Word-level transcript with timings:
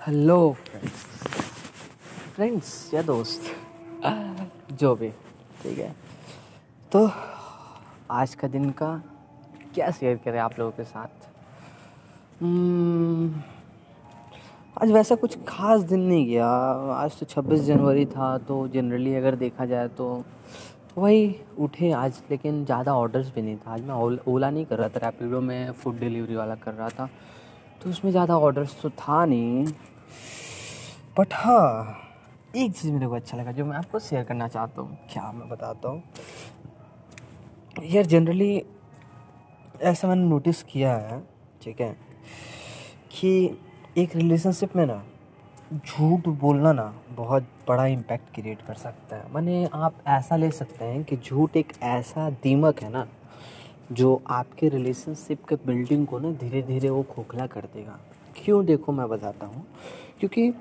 Hello 0.00 0.52
friends 2.34 2.68
या 2.94 3.00
दोस्त? 3.02 3.42
जो 4.72 4.94
भी 4.96 5.08
ठीक 5.62 5.78
है। 5.78 5.94
तो 6.92 7.10
आज 8.10 8.34
का 8.34 8.48
दिन 8.48 8.70
का 8.70 8.90
क्या 9.74 9.90
शेयर 9.90 10.16
करें 10.24 10.38
आप 10.40 10.58
लोगों 10.58 10.72
के 10.72 10.84
साथ? 10.84 11.28
Hmm, 12.42 13.28
आज 14.82 14.92
वैसा 14.92 15.14
कुछ 15.14 15.36
खास 15.48 15.80
दिन 15.82 16.00
नहीं 16.00 16.26
गया 16.26 16.46
आज 16.94 17.18
तो 17.18 17.26
26 17.26 17.60
जनवरी 17.66 18.06
था 18.06 18.36
तो 18.48 18.66
जनरली 18.68 19.14
अगर 19.14 19.36
देखा 19.36 19.66
जाए 19.66 19.88
तो 19.98 20.06
वही 20.98 21.34
उठे 21.58 21.90
आज 21.92 22.22
लेकिन 22.30 22.64
ज़्यादा 22.64 22.94
ऑर्डर्स 22.94 23.34
भी 23.34 23.42
नहीं 23.42 23.56
था। 23.56 23.72
आज 23.72 23.82
मैं 23.82 23.94
ओला 24.28 24.50
नहीं 24.50 24.64
कर 24.64 24.78
रहा 24.78 24.88
था 24.88 25.06
रैपिडो 25.06 25.40
में 25.40 25.72
फ़ूड 25.72 25.98
डिलीवरी 25.98 26.36
वाला 26.36 26.54
कर 26.54 26.74
रहा 26.74 26.88
था। 26.88 27.08
तो 27.82 27.90
उसमें 27.90 28.10
ज़्यादा 28.10 28.36
ऑर्डर्स 28.38 28.80
तो 28.82 28.90
था 28.90 29.24
नहीं। 29.24 29.64
बट 31.18 31.34
हाँ 31.34 31.96
एक 32.56 32.72
चीज़ 32.72 32.92
मेरे 32.92 33.06
को 33.06 33.14
अच्छा 33.14 33.36
लगा, 33.36 33.52
जो 33.52 33.64
मैं 33.64 33.76
आपको 33.76 33.98
शेयर 33.98 34.24
करना 34.24 34.48
चाहता 34.48 34.80
हूँ, 34.82 34.96
क्या 35.12 35.30
मैं 35.32 35.48
बताता 35.48 35.88
हूँ। 35.88 36.02
यार 37.84 38.06
जनरली 38.06 38.62
ऐसा 39.82 40.08
मैंने 40.08 40.28
नोटिस 40.28 40.62
किया 40.62 40.94
है, 40.94 41.20
ठीक 41.62 41.80
है, 41.80 41.96
कि 43.12 43.58
एक 43.98 44.16
रिलेशनशिप 44.16 44.76
में 44.76 44.84
ना 44.86 45.02
झूठ 45.74 46.28
बोलना 46.40 46.72
ना 46.72 46.92
बहुत 47.10 47.42
बड़ा 47.68 47.86
इम्पैक्ट 47.86 48.34
क्रिएट 48.34 48.62
कर 48.62 48.74
सकता 48.74 49.16
है। 49.16 49.32
मैंने 49.34 49.68
आप 49.74 50.02
ऐसा 50.08 50.36
ले 50.36 50.50
सकते 50.50 50.84
हैं 50.84 51.02
कि 51.04 51.16
झूठ 51.16 51.56
एक 51.56 51.72
ऐसा 51.82 52.28
दीमक 52.42 52.82
है 52.82 52.90
ना 52.90 53.06
जो 53.92 54.20
आपके 54.26 54.68
रिलेशनशिप 54.68 55.44
के 55.44 55.56
बिल्डिंग 55.66 56.06
को 56.06 56.18
ना 56.18 56.30
धीरे 56.32 56.62
धीरे 56.62 56.90
वो 56.90 57.02
खोखला 57.10 57.46
कर 57.46 57.64
देगा। 57.74 57.98
क्यों 58.36 58.64
देखो 58.66 58.92
मैं 58.92 59.08
बताता 59.08 59.46
हूँ। 59.46 59.64
क्योंकि 60.20 60.52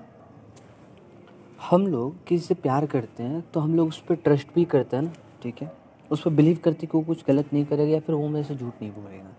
हम 1.62 1.88
लोग 1.88 2.24
किसी 2.28 2.46
से 2.46 2.54
प्यार 2.54 2.86
करते 2.86 3.24
हैं 3.24 3.44
तो 3.54 3.60
हम 3.60 3.76
लोग 3.76 3.88
उस 3.88 4.00
पर 4.00 4.16
ट्रस्ट 4.16 4.54
भी 4.56 4.66
करते 4.66 4.96
हैं 4.96 5.04
ना, 5.04 5.12
ठीक 5.44 5.62
है? 5.62 5.72
उस 6.12 6.22
पर 6.22 6.32
बिलीव 6.32 6.60
करते 6.64 6.88
कि 6.88 6.98
वो 6.98 7.04
कुछ 7.04 7.24
गलत 7.28 7.54
नहीं 7.54 7.66
करेगा 7.66 7.92
या 7.94 8.00
फिर 8.00 8.16
वो 8.16 8.28
मेरे 8.28 8.44
से 8.44 8.56
झूठ 8.56 8.82
नहीं 8.82 8.92
बोलेगा। 8.92 9.30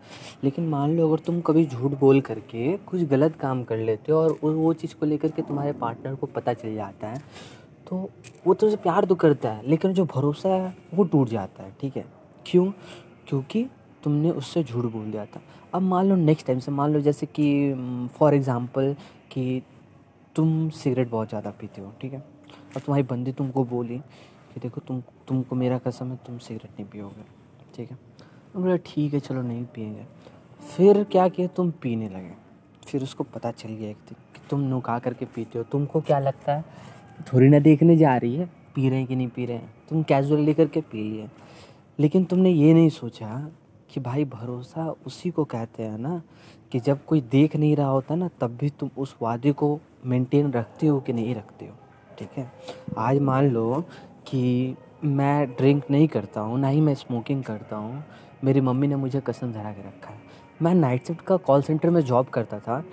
लेकिन 0.45 0.69
मान 0.69 0.97
लो 0.97 1.07
अगर 1.09 1.23
तुम 1.25 1.41
कभी 1.41 1.65
झूठ 1.67 1.99
बोल 2.01 2.21
करके 2.21 2.77
कुछ 2.79 3.03
गलत 3.03 3.37
काम 3.37 3.63
कर 3.65 3.79
लेते 3.79 4.13
हो 4.13 4.19
और 4.19 4.39
वो 4.45 4.73
चीज़ 4.75 4.95
को 4.95 5.07
लेकर 5.07 5.31
के 5.31 5.43
तुम्हारे 5.43 5.73
पार्टनर 5.73 6.15
को 6.15 6.27
पता 6.27 6.53
चल 6.55 6.75
जाता 6.75 7.09
है 7.09 7.23
तो 7.87 8.09
वो 8.47 8.55
तुमसे 8.55 8.77
प्यार 8.77 9.05
तो 9.05 9.15
करता 9.15 9.51
है, 9.51 9.69
लेकिन 9.69 9.93
जो 9.93 10.05
भरोसा 10.07 10.49
है 10.49 10.75
वो 10.95 11.05
टूट 11.05 11.29
जाता 11.29 11.63
है, 11.63 11.75
ठीक 11.81 11.97
है? 11.97 12.05
क्यों? 12.47 12.71
क्योंकि 13.29 13.67
तुमने 14.03 14.31
उससे 14.31 14.63
झूठ 14.65 14.85
बोल 14.85 15.11
दिया 15.11 15.25
था। 15.27 15.41
अब 15.75 15.83
मान 15.83 16.09
लो 16.09 16.17
नेक्स्ट 16.17 16.47
टाइम 16.47 16.59
से, 16.59 16.71
मान 16.71 16.93
लो 16.93 17.01
जैसे 17.01 17.27
कि 17.27 18.09
फॉर 18.19 18.35
एग्ज़ाम्पल 18.35 18.95
कि 19.33 19.63
तुम 20.37 20.69
सिगरेट 20.71 21.11
बहुत 21.11 21.29
ज़्यादा 21.29 21.51
पीते 21.51 21.81
हो, 21.81 21.93
ठीक 22.01 22.13
है? 22.13 22.19
और 22.19 22.81
तुम्हारी 22.81 23.03
बंदी 23.03 23.33
तुमको 23.33 23.65
बोली 23.65 23.99
कि 24.55 24.61
देखो 24.61 24.81
तुम, 24.81 25.01
तुमको 25.29 25.57
मेरा 25.57 25.79
कसम 25.79 26.11
है, 26.11 26.17
तुम 26.27 26.39
सिगरेट 26.39 26.71
नहीं 26.71 26.85
पियोगे, 26.85 27.25
ठीक 27.77 27.91
है? 27.91 27.99
तो 28.53 28.61
बोला, 28.61 28.77
ठीक 28.77 29.15
है, 29.15 29.21
चलो 29.21 29.43
नहीं 29.43 29.65
पियेंगे। 29.65 30.07
फिर 30.77 31.03
क्या 31.05 31.29
किया? 31.29 31.47
तुम 31.47 31.71
पीने 31.83 32.09
लगे। 32.09 32.33
फिर 32.87 33.03
उसको 33.03 33.25
पता 33.25 33.51
चल 33.51 33.69
गया 33.69 33.91
एक 33.91 33.97
दिन 34.09 34.17
कि 34.35 34.41
तुम 34.51 34.61
नुका 34.61 34.99
करके 34.99 35.25
पीते 35.25 35.59
हो। 35.59 35.65
तुमको 35.65 36.01
क्या 36.01 36.19
लगता 36.19 36.53
है? 36.53 36.65
थोड़ी 37.33 37.49
ना 37.49 37.59
देखने 37.59 37.97
जा 37.97 38.17
रही 38.17 38.37
है, 38.37 38.47
पी 38.75 38.89
रहे 38.89 38.99
हैं 38.99 39.07
कि 39.07 39.17
नहीं 39.17 39.29
पी 39.29 39.47
रहे 39.47 39.57
हैं? 39.57 39.73
तुम 39.89 40.03
कैजुअल 40.03 40.41
लेकर 40.41 40.67
के 40.67 40.81
पी 40.81 41.03
लिए। 41.05 41.29
लेकिन 41.99 42.25
तुमने 42.25 42.51
ये 42.51 42.75
नहीं 42.75 42.89
सोचा 42.89 43.27
कि 43.91 44.01
भाई 44.01 44.25
भरोसा 44.25 44.89
उसी 45.07 45.31
को 45.31 45.45
कहते 45.45 45.83
हैं 45.83 45.99
ना 45.99 46.21
कि 46.73 46.81
जब 46.81 47.05
कोई 47.05 47.21
देख 47.21 47.57
नहीं 47.57 47.75
रहा 47.77 47.89
होता 47.89 48.15
ना, 48.15 48.29
तब 48.41 48.57
भी 48.61 48.71
तुम 48.71 48.91
उस 48.99 49.15
वादे 49.23 49.53
को 49.53 49.79
मेंटेन 50.07 50.53
रखते 50.53 50.87
हो 50.87 51.01
कि 51.01 51.13
नहीं 51.13 51.35
रखते 51.35 51.67
हो, 51.67 51.75
ठीक 52.19 52.39
है? 52.39 52.51
आज 52.99 53.19
मान 53.21 53.51
लो 53.51 53.85
कि 54.27 54.77
मैं 55.05 55.47
ड्रिंक 55.51 55.85
नहीं 55.91 56.09
करता 56.09 56.41
हूँ, 56.41 56.59
ना 56.59 56.69
ही 56.69 56.81
मैं 56.81 56.95
स्मोकिंग 56.95 57.43
करता 57.45 57.77
हूँ, 57.77 58.03
मेरी 58.45 58.61
मम्मी 58.61 58.87
ने 58.87 58.97
मुझे 58.97 59.21
कसम 59.21 59.53
धरा 59.53 59.73
के 59.73 59.83
रखा 59.83 60.11
है। 60.11 60.19
मैं 60.63 60.75
नाइट 60.75 61.07
शिफ्ट 61.07 61.21
का 61.21 61.37
कॉल 61.39 61.63
सेंटर 61.63 61.91
में 61.91 62.01
जॉब 62.01 62.27
करता 62.29 62.59
था 62.59 62.85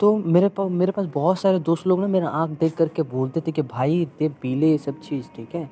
तो 0.00 0.16
मेरे 0.16 0.48
पास 0.48 0.70
मेरे 0.70 0.92
पास 0.92 1.06
बहुत 1.06 1.38
सारे 1.38 1.58
दोस्त 1.58 1.86
लोग 1.86 2.00
ना 2.00 2.06
मेरा 2.06 2.28
आँख 2.28 2.50
देख 2.60 2.74
करके 2.76 3.02
बोलते 3.02 3.40
थे 3.40 3.52
कि 3.52 3.62
भाई 3.64 4.04
दे 4.18 4.28
पी 4.42 4.54
ले 4.54 4.70
ये 4.70 4.78
सब 4.78 5.00
चीज़, 5.00 5.28
ठीक 5.36 5.54
है? 5.54 5.68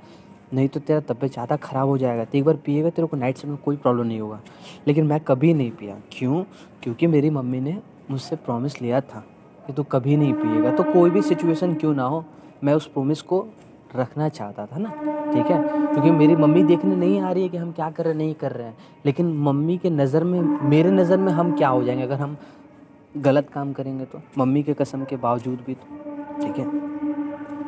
नहीं 0.54 0.69
तो 0.69 0.81
तेरा 0.81 1.00
तबीयत 1.00 1.32
ज़्यादा 1.32 1.56
ख़राब 1.56 1.88
हो 1.88 1.98
जाएगा। 1.98 2.25
तो 2.25 2.38
एक 2.38 2.44
बार 2.44 2.56
पिएगा, 2.56 2.91
तेरे 2.91 3.09
को 3.09 3.16
नाइट 3.16 3.44
में 3.44 3.56
कोई 3.56 3.76
प्रॉब्लम 3.76 4.06
नहीं 4.06 4.20
होगा। 4.20 4.41
लेकिन 4.88 5.06
मैं 5.06 5.20
कभी 5.20 5.54
नहीं 5.54 5.70
पिया। 5.70 5.97
क्यों? 6.12 6.44
क्योंकि 6.82 7.06
मेरी 7.06 7.31
मम्मी 7.31 7.60
ने 7.60 7.78
मुझसे 8.10 8.37
प्रॉमिस 8.37 8.82
लिया 8.82 9.00
था 9.00 9.25
कि 9.66 9.72
तू 9.72 9.82
कभी 9.82 10.16
नहीं 10.16 10.32
पिएगा। 10.32 10.70
तो 10.70 10.82
कोई 10.82 11.10
भी 11.10 11.22
सिचुएशन 11.22 11.75
क्यों 11.75 11.94
ना 11.94 12.04
हो, 12.04 12.25
मैं 12.64 12.75
उस 12.75 12.87
प्रोमिस 12.87 13.22
को 13.22 13.47
रखना 13.97 14.28
चाहता 14.28 14.66
था 14.66 14.78
ना? 14.78 14.88
ठीक 15.32 15.47
है? 15.47 15.62
क्योंकि 15.69 16.10
मेरी 16.10 16.37
मम्मी 16.37 16.62
देखने 16.64 16.97
नहीं 16.97 17.20
आ 17.20 17.32
रही 17.32 17.43
है 17.43 17.48
कि 17.48 17.56
हम 17.56 17.72
क्या 17.72 17.91
कर 17.91 18.04
रहे 18.04 18.12
हैं, 18.12 18.19
नहीं 18.19 18.34
कर 18.34 18.53
रहे 18.53 18.66
हैं। 18.66 18.76
लेकिन 19.06 19.38
मम्मी 19.38 19.78
के 19.78 19.91
नज़र 19.91 20.25
में, 20.25 20.41
मेरे 20.62 20.91
नज़र 20.91 21.16
में 21.16 21.32
हम 21.32 21.56
क्या 21.56 21.69
हो 21.69 21.84
जाएँगे? 21.84 22.03
अगर 22.03 22.16
हम 22.16 22.37
गलत 23.16 23.48
काम 23.48 23.72
करेंगे 23.72 24.04
तो? 24.04 24.20
मम्मी 24.38 24.62
के 24.62 24.75
कसम 24.75 25.04
के 25.04 25.16
बावजूद 25.16 25.59
भी 25.66 25.75
तो। 25.75 26.04
ठीक 26.43 26.59
है? 26.59 27.03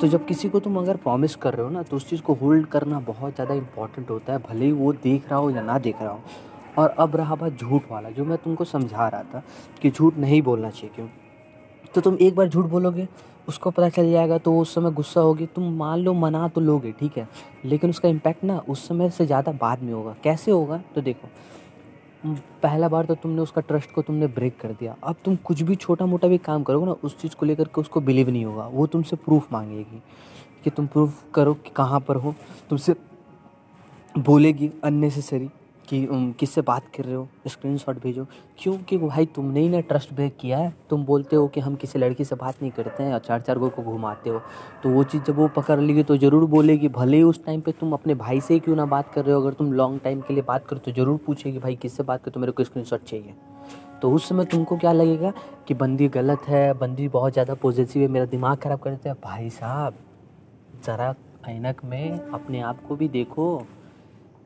तो 0.01 0.07
जब 0.07 0.25
किसी 0.27 0.49
को 0.49 0.61
तुम 0.61 0.77
अगर 0.79 0.97
प्रॉमिस 0.97 1.35
कर 1.37 1.55
रहे 1.55 1.65
हो 1.65 1.71
ना 1.73 1.83
तो 1.83 1.97
उस 1.97 2.09
चीज़ 2.09 2.23
को 2.23 2.35
होल्ड 2.35 2.67
करना 2.67 2.99
बहुत 3.01 3.35
ज़्यादा 3.35 3.55
इंपॉर्टेंट 3.55 4.11
होता 4.11 4.33
है, 4.33 4.39
भले 4.41 4.65
ही 4.65 4.73
वो 4.73 4.93
देख 4.95 5.31
रहा 5.31 5.39
हो 5.39 5.51
या 5.51 5.63
ना 5.63 5.79
देख 5.79 6.03
रहा 6.03 6.11
हो। 6.11 6.21
और 6.79 6.89
अब 6.99 7.17
रहा 7.17 7.35
बात 7.35 7.53
झूठ 7.53 7.91
वाला, 7.91 8.11
जो 8.11 8.25
मैं 8.25 8.39
तुमको 8.39 8.65
समझा 8.65 9.09
रहा 9.09 9.23
था 9.25 9.43
कि 9.83 9.91
झूठ 9.91 10.17
नहीं 10.17 10.43
बोलना 10.43 10.71
चाहिए 10.71 10.91
क्यों? 10.95 11.07
तो 11.95 12.01
तुम 12.01 12.17
एक 12.21 12.35
बार 12.37 12.49
झूठ 12.49 12.65
बोलोगे, 12.67 13.07
उसको 13.49 13.71
पता 13.71 13.89
चल 13.89 14.11
जाएगा 14.13 14.39
तो 14.39 14.59
उस 14.59 14.75
समय 14.75 14.91
गुस्सा 14.93 15.21
होगी। 15.21 15.47
तुम 15.47 15.73
मान 15.77 15.99
लो 15.99 16.15
मना 16.15 16.47
तो 16.49 16.61
लोगे, 16.61 16.93
ठीक 16.93 17.17
है? 17.19 17.29
लेकिन 17.65 17.91
उसका 17.91 18.09
इम्पैक्ट 18.09 18.45
ना 18.45 18.59
उस 18.69 18.87
समय 18.89 19.11
से 19.11 19.27
ज़्यादा 19.27 19.53
बाद 19.53 19.83
में 19.83 19.93
होगा। 19.93 20.15
कैसे 20.25 20.51
होगा? 20.51 20.83
तो 20.95 21.01
देखो 21.01 21.29
पहला 22.63 22.89
बार 22.89 23.05
तो 23.05 23.15
तुमने 23.15 23.43
उसका 23.43 23.61
ट्रस्ट 23.61 23.93
को 23.93 24.03
तुमने 24.03 24.27
ब्रेक 24.27 24.59
कर 24.61 24.73
दिया। 24.73 24.97
अब 25.05 25.17
तुम 25.25 25.37
कुछ 25.37 25.63
भी 25.63 25.75
छोटा 25.75 26.07
मोटा 26.07 26.29
भी 26.29 26.39
काम 26.39 26.63
करोगे 26.63 26.87
ना, 26.87 26.93
उस 26.93 27.19
चीज़ 27.21 27.35
को 27.37 27.47
लेकर 27.47 27.65
के 27.65 27.81
उसको 27.81 28.01
बिलीव 28.01 28.31
नहीं 28.31 28.45
होगा। 28.45 28.67
वो 28.67 28.87
तुमसे 28.87 29.17
प्रूफ 29.17 29.53
मांगेगी 29.53 30.03
कि 30.65 30.71
तुम 30.71 30.87
प्रूफ 30.87 31.23
करो 31.35 31.55
कि 31.55 31.71
कहाँ 31.77 32.01
पर 32.01 32.17
हो। 32.17 32.35
तुमसे 32.71 32.95
बोलेगी 34.19 34.71
अननेसेसरी 34.85 35.49
कि 35.89 36.07
किससे 36.39 36.61
बात 36.63 36.87
कर 36.97 37.05
रहे 37.05 37.15
हो? 37.15 37.29
स्क्रीन 37.49 37.77
शॉट 37.79 38.01
भेजो 38.03 38.27
क्योंकि 38.59 38.97
भाई 38.99 39.27
तुमने 39.27 39.61
ही 39.61 39.69
ना 39.69 39.81
ट्रस्ट 39.83 40.13
ब्रेक 40.15 40.37
किया 40.37 40.59
है। 40.59 40.73
तुम 40.91 41.05
बोलते 41.05 41.37
हो 41.37 41.47
कि 41.49 41.61
हम 41.61 41.75
किसी 41.75 41.99
लड़की 41.99 42.25
से 42.25 42.37
बात 42.37 42.63
नहीं 42.63 42.71
करते 42.73 43.03
हैं 43.03 43.13
और 43.15 43.19
चार 43.19 43.41
चार 43.41 43.59
गो 43.59 43.69
को 43.69 43.83
घुमाते 43.83 44.31
हो। 44.31 44.41
तो 44.83 44.91
वो 44.91 45.05
चीज़ 45.05 45.23
जब 45.23 45.37
वो 45.37 45.49
पकड़ 45.57 45.79
लेगी 45.81 46.03
तो 46.03 46.17
ज़रूर 46.17 46.45
बोलेगी। 46.47 46.89
भले 46.91 47.17
ही 47.17 47.23
उस 47.23 47.45
टाइम 47.45 47.61
पे 47.61 47.73
तुम 47.73 47.93
अपने 47.93 48.15
भाई 48.17 48.41
से 48.41 48.55
ही 48.55 48.61
क्यों 48.61 48.77
ना 48.77 48.87
बात 48.87 49.13
कर 49.15 49.25
रहे 49.25 49.35
हो। 49.35 49.41
अगर 49.41 49.53
तुम 49.53 49.73
लॉन्ग 49.73 50.01
टाइम 50.01 50.21
के 50.21 50.35
लिए 50.35 50.43
बात 50.43 50.67
करो 50.67 50.79
तो 50.79 50.93
ज़रूर 50.93 51.21
पूछेगी, 51.27 51.59
भाई, 51.59 51.77
किससे 51.77 52.03
बात 52.03 52.25
कर? 52.25 52.31
तो 52.31 52.41
मेरे 52.41 52.53
को 52.53 52.65
स्क्रीन 52.65 52.85
चाहिए। 52.85 53.35
तो 54.03 54.11
उस 54.13 54.29
समय 54.29 54.45
तुमको 54.45 54.77
क्या 54.77 54.93
लगेगा 54.93 55.33
कि 55.69 55.75
बंदी 55.75 56.09
गलत 56.09 56.49
है, 56.49 56.73
बंदी 56.75 57.09
बहुत 57.09 57.33
ज़्यादा 57.33 57.55
पॉजिटिव 57.55 58.03
है, 58.03 58.09
मेरा 58.09 58.27
दिमाग 58.27 58.59
ख़राब 58.59 58.79
कर 58.79 58.91
देता 58.91 59.11
है। 59.11 59.17
भाई 59.25 59.51
साहब, 59.51 59.95
ज़रा 60.87 61.15
ऐनक 61.49 61.85
में 61.85 62.19
अपने 62.21 62.61
आप 62.61 62.87
को 62.89 62.97
भी 62.97 63.09
देखो। 63.09 63.47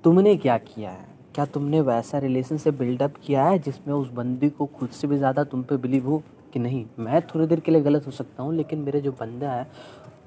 तुमने 0.05 0.37
क्या 0.37 0.57
किया 0.59 0.91
है? 0.91 1.09
क्या 1.35 1.45
तुमने 1.45 1.81
वैसा 1.81 2.19
रिलेशनशिप 2.19 2.75
बिल्डअप 2.75 3.15
किया 3.25 3.45
है 3.45 3.59
जिसमें 3.59 3.95
उस 3.95 4.09
बंदी 4.11 4.49
को 4.49 4.67
खुद 4.69 4.89
से 4.91 5.09
भी 5.09 5.17
ज़्यादा 5.17 5.45
तुम 5.45 5.63
पे 5.63 5.77
बिलीव 5.77 6.09
हो 6.09 6.23
कि 6.53 6.59
नहीं? 6.59 6.85
मैं 6.99 7.21
थोड़ी 7.25 7.47
देर 7.47 7.61
के 7.61 7.73
लिए 7.73 7.81
गलत 7.81 8.07
हो 8.07 8.11
सकता 8.13 8.43
हूँ, 8.43 8.55
लेकिन 8.55 8.79
मेरे 8.79 9.01
जो 9.01 9.13
बंदा 9.13 9.53
है, 9.53 9.67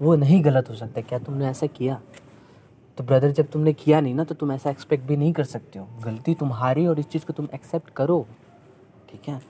वो 0.02 0.16
नहीं 0.16 0.44
गलत 0.46 0.70
हो 0.70 0.76
सकता। 0.76 1.02
क्या 1.02 1.20
तुमने 1.20 1.48
ऐसा 1.48 1.68
किया? 1.68 2.00
तो 2.98 3.04
ब्रदर 3.04 3.32
जब 3.32 3.50
तुमने 3.52 3.74
किया 3.74 4.00
नहीं 4.02 4.14
ना 4.16 4.24
तो 4.24 4.36
तुम 4.36 4.52
ऐसा 4.52 4.70
एक्सपेक्ट 4.70 5.06
भी 5.06 5.18
नहीं 5.18 5.34
कर 5.34 5.44
सकते 5.44 5.80
हो। 5.80 5.88
गलती 6.06 6.34
तुम्हारी 6.34 6.86
और 6.88 7.00
इस 7.00 7.08
चीज़ 7.10 7.26
को 7.26 7.34
तुम 7.34 7.48
एक्सेप्ट 7.54 7.90
करो। 7.90 8.26
ठीक 9.12 9.28
है? 9.30 9.42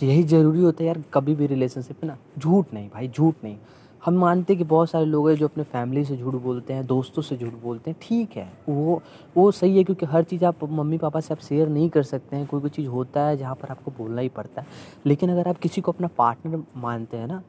तो 0.00 0.06
यही 0.06 0.22
ज़रूरी 0.22 0.60
होता 0.60 0.82
है 0.82 0.86
यार, 0.86 1.02
कभी 1.14 1.34
भी 1.34 1.46
रिलेशनशिप 1.46 2.04
में 2.04 2.10
ना, 2.10 2.16
झूठ 2.38 2.74
नहीं 2.74 2.88
भाई, 2.88 3.08
झूठ 3.08 3.44
नहीं। 3.44 3.56
हम 4.04 4.14
मानते 4.14 4.52
हैं 4.52 4.58
कि 4.58 4.64
बहुत 4.64 4.90
सारे 4.90 5.04
लोग 5.04 5.28
हैं 5.28 5.36
जो 5.36 5.48
अपने 5.48 5.64
फैमिली 5.64 6.04
से 6.04 6.16
झूठ 6.16 6.34
बोलते 6.34 6.72
हैं, 6.72 6.86
दोस्तों 6.86 7.22
से 7.22 7.36
झूठ 7.36 7.54
बोलते 7.54 7.90
हैं। 7.90 7.98
ठीक 8.02 8.36
है, 8.36 8.52
वो 8.68 9.02
वो 9.36 9.50
सही 9.50 9.76
है 9.76 9.84
क्योंकि 9.84 10.06
हर 10.06 10.22
चीज़ 10.22 10.44
आप 10.44 10.64
मम्मी 10.64 10.98
पापा 10.98 11.20
से 11.20 11.34
आप 11.34 11.40
शेयर 11.40 11.68
नहीं 11.68 11.88
कर 11.88 12.02
सकते 12.02 12.36
हैं। 12.36 12.46
कोई 12.46 12.60
कोई 12.60 12.70
चीज़ 12.70 12.88
होता 12.88 13.22
है 13.22 13.36
जहाँ 13.36 13.54
पर 13.54 13.68
आपको 13.68 13.90
बोलना 13.90 14.20
ही 14.20 14.28
पड़ता 14.28 14.62
है। 14.62 14.66
लेकिन 15.06 15.30
अगर 15.30 15.48
आप 15.48 15.58
किसी 15.58 15.80
को 15.80 15.92
अपना 15.92 16.08
पार्टनर 16.18 16.62
मानते 16.76 17.16
हैं 17.16 17.26
ना, 17.26 17.42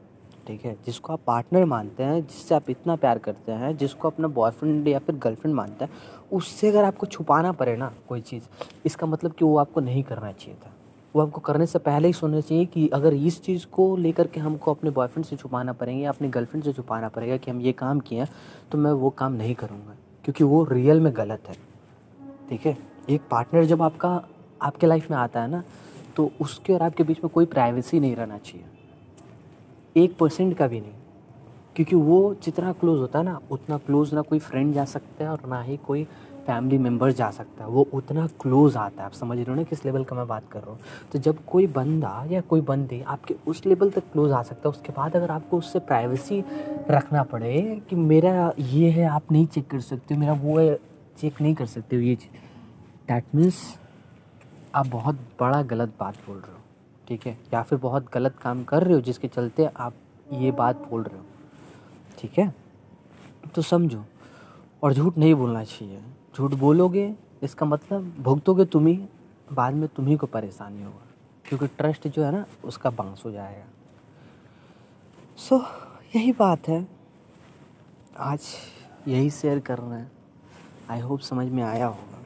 ठीक 0.46 0.64
है, 0.64 0.76
जिसको 0.86 1.12
आप 1.12 1.20
पार्टनर 1.26 1.64
मानते 1.64 2.02
हैं, 2.02 2.20
जिससे 2.22 2.54
आप 2.54 2.70
इतना 2.70 2.96
प्यार 2.96 3.18
करते 3.18 3.52
हैं, 3.52 3.76
जिसको 3.76 4.08
अपना 4.08 4.28
बॉयफ्रेंड 4.28 4.88
या 4.88 4.98
फिर 4.98 5.14
गर्लफ्रेंड 5.14 5.56
मानते 5.56 5.84
हैं, 5.84 5.92
उससे 6.32 6.68
अगर 6.68 6.84
आपको 6.84 7.06
छुपाना 7.06 7.52
पड़े 7.52 7.76
ना 7.76 7.92
कोई 8.08 8.20
चीज़, 8.20 8.44
इसका 8.86 9.06
मतलब 9.06 9.32
कि 9.32 9.44
वो 9.44 9.56
आपको 9.56 9.80
नहीं 9.80 10.02
करना 10.02 10.32
चाहिए 10.32 10.60
था। 10.66 10.70
वो 11.16 11.22
आपको 11.22 11.40
करने 11.40 11.66
से 11.66 11.78
पहले 11.78 12.08
ही 12.08 12.12
सोचना 12.12 12.40
चाहिए 12.40 12.64
कि 12.64 12.88
अगर 12.88 13.14
इस 13.14 13.42
चीज़ 13.42 13.66
को 13.66 13.96
लेकर 13.96 14.26
के 14.26 14.40
हमको 14.40 14.70
अपने 14.70 14.90
बॉयफ्रेंड 14.90 15.26
से 15.26 15.36
छुपाना 15.36 15.72
पड़ेंगे 15.72 16.04
या 16.04 16.10
अपने 16.10 16.28
गर्लफ्रेंड 16.28 16.64
से 16.64 16.72
छुपाना 16.72 17.08
पड़ेगा 17.08 17.36
कि 17.36 17.50
हम 17.50 17.60
ये 17.60 17.72
काम 17.72 18.00
किए 18.00 18.20
हैं 18.20 18.28
तो 18.72 18.78
मैं 18.78 18.92
वो 18.92 19.10
काम 19.10 19.32
नहीं 19.32 19.54
करूँगा। 19.54 19.94
क्योंकि 20.24 20.44
वो 20.44 20.64
रियल 20.64 21.00
में 21.00 21.16
गलत 21.16 21.48
है। 21.48 21.54
ठीक 22.48 22.66
है? 22.66 22.78
एक 23.10 23.20
पार्टनर 23.30 23.64
जब 23.64 23.82
आपका, 23.82 24.24
आपके 24.62 24.86
लाइफ 24.86 25.10
में 25.10 25.18
आता 25.18 25.42
है 25.42 25.50
ना 25.50 25.62
तो 26.16 26.30
उसके 26.40 26.72
और 26.72 26.82
आपके 26.82 27.02
बीच 27.02 27.18
में 27.24 27.30
कोई 27.34 27.44
प्राइवेसी 27.44 28.00
नहीं 28.00 28.16
रहना 28.16 28.38
चाहिए। 28.38 28.66
एक 29.96 30.16
परसेंट 30.18 30.56
का 30.56 30.66
भी 30.66 30.80
नहीं। 30.80 30.92
क्योंकि 31.76 31.96
वो 31.96 32.34
जितना 32.42 32.72
क्लोज 32.72 33.00
होता 33.00 33.18
है 33.18 33.24
ना, 33.24 33.40
उतना 33.50 33.78
क्लोज 33.78 34.14
ना 34.14 34.20
कोई 34.20 34.38
फ्रेंड 34.38 34.74
जा 34.74 34.84
सकता 34.84 35.24
है 35.24 35.30
और 35.30 35.40
ना 35.46 35.62
ही 35.62 35.76
कोई 35.76 36.06
फैमिली 36.46 36.78
मेंबर 36.78 37.12
जा 37.12 37.30
सकता 37.30 37.64
है, 37.64 37.70
वो 37.70 37.86
उतना 37.92 38.26
क्लोज 38.40 38.76
आता 38.76 39.00
है। 39.00 39.06
आप 39.06 39.12
समझ 39.12 39.36
रहे 39.36 39.44
हो 39.48 39.54
ना 39.54 39.62
किस 39.62 39.84
लेवल 39.84 40.04
का 40.04 40.16
मैं 40.16 40.26
बात 40.28 40.48
कर 40.52 40.60
रहा 40.60 40.70
हूँ? 40.70 40.78
तो 41.12 41.18
जब 41.18 41.44
कोई 41.44 41.66
बंदा 41.66 42.24
या 42.30 42.40
कोई 42.40 42.60
बंदी 42.60 43.00
आपके 43.02 43.34
उस 43.46 43.64
लेवल 43.66 43.90
तक 43.90 44.10
क्लोज 44.12 44.32
आ 44.32 44.42
सकता 44.42 44.68
है, 44.68 44.70
उसके 44.70 44.92
बाद 44.92 45.16
अगर 45.16 45.30
आपको 45.30 45.58
उससे 45.58 45.78
प्राइवेसी 45.78 46.42
रखना 46.90 47.22
पड़े 47.22 47.82
कि 47.90 47.96
मेरा 47.96 48.52
ये 48.58 48.90
है, 48.90 49.04
आप 49.04 49.32
नहीं 49.32 49.46
चेक 49.46 49.70
कर 49.70 49.80
सकते 49.80 50.14
हो, 50.14 50.20
मेरा 50.20 50.32
वो 50.32 50.58
है 50.58 50.74
चेक 51.18 51.40
नहीं 51.40 51.54
कर 51.54 51.66
सकते 51.66 51.96
हो, 51.96 52.02
ये 52.02 52.14
चीज़। 52.14 52.40
डैट 53.08 53.34
मीन्स 53.34 53.62
आप 54.74 54.86
बहुत 54.86 55.14
बड़ा 55.40 55.62
गलत 55.62 55.94
बात 56.00 56.16
बोल 56.26 56.36
रहे 56.36 56.52
हो, 56.52 56.60
ठीक 57.08 57.26
है? 57.26 57.38
या 57.54 57.62
फिर 57.62 57.78
बहुत 57.78 58.12
गलत 58.14 58.36
काम 58.42 58.64
कर 58.64 58.82
रहे 58.82 58.94
हो, 58.94 59.00
जिसके 59.00 59.28
चलते 59.28 59.64
आप 59.66 59.94
ये 60.32 60.50
बात 60.52 60.88
बोल 60.90 61.02
रहे 61.02 61.18
हो, 61.18 61.24
ठीक 62.18 62.38
है? 62.38 62.54
तो 63.54 63.62
समझो, 63.62 64.04
और 64.82 64.92
झूठ 64.92 65.18
नहीं 65.18 65.34
बोलना 65.34 65.64
चाहिए। 65.64 66.00
झूठ 66.34 66.54
बोलोगे 66.54 67.14
इसका 67.42 67.66
मतलब 67.66 68.14
भुगतोगे 68.18 68.64
तुम 68.64 68.86
ही 68.86 68.94
बाद 69.52 69.74
में 69.74 69.88
तुम्ही 69.88 70.16
को 70.16 70.26
परेशानी 70.26 70.82
होगा। 70.82 71.06
क्योंकि 71.44 71.66
ट्रस्ट 71.66 72.08
जो 72.08 72.24
है 72.24 72.30
ना 72.32 72.44
उसका 72.64 72.90
बाँस 72.90 73.22
हो 73.24 73.30
जाएगा। 73.30 73.64
सो 75.38 75.56
so, 75.56 75.64
यही 76.16 76.32
बात 76.32 76.68
है। 76.68 76.86
आज 78.16 78.46
यही 79.08 79.30
शेयर 79.30 79.58
कर 79.58 79.78
रहे 79.78 79.98
हैं। 79.98 80.10
आई 80.90 81.00
होप 81.00 81.20
समझ 81.20 81.46
में 81.46 81.62
आया 81.62 81.86
होगा। 81.86 82.18